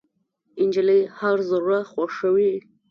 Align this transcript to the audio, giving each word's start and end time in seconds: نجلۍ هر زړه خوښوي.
نجلۍ 0.67 1.01
هر 1.19 1.37
زړه 1.51 1.79
خوښوي. 1.91 2.53